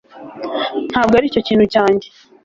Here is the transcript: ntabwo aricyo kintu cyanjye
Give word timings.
ntabwo 0.91 1.13
aricyo 1.19 1.39
kintu 1.47 1.65
cyanjye 1.73 2.07